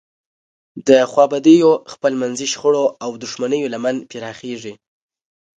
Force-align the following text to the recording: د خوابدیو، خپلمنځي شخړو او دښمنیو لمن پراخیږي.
د 0.87 0.89
خوابدیو، 1.11 1.71
خپلمنځي 1.93 2.47
شخړو 2.53 2.85
او 3.03 3.09
دښمنیو 3.23 3.71
لمن 3.73 3.95
پراخیږي. 4.09 4.73